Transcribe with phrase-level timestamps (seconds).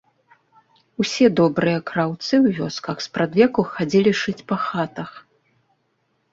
[1.03, 5.11] Усе добрыя краўцы ў вёсках спрадвеку хадзілі шыць па хатах.